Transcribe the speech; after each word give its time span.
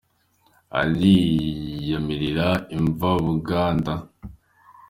Ariyamirira 0.79 2.47
imva-buganda 2.77 3.93